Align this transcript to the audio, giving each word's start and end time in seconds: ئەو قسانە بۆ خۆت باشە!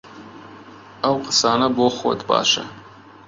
ئەو 1.03 1.15
قسانە 1.27 1.67
بۆ 1.77 1.85
خۆت 1.97 2.21
باشە! 2.29 2.63